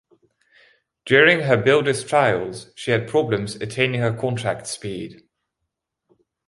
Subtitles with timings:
[1.05, 5.29] During her builder's trials, she had problems attaining her contract speed.